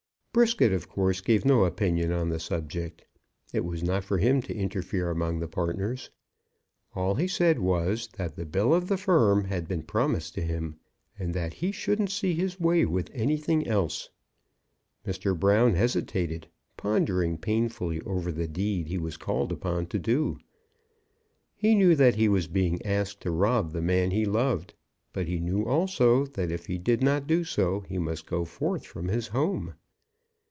[0.33, 3.03] Brisket, of course, gave no opinion on the subject.
[3.51, 6.09] It was not for him to interfere among the partners.
[6.95, 10.77] All he said was, that the bill of the firm had been promised to him,
[11.19, 14.09] and that he shouldn't see his way with anything else.
[15.05, 15.37] Mr.
[15.37, 16.47] Brown hesitated,
[16.77, 20.37] pondering painfully over the deed he was called upon to do.
[21.55, 24.75] He knew that he was being asked to rob the man he loved;
[25.11, 28.85] but he knew also, that if he did not do so, he must go forth
[28.85, 29.73] from his home.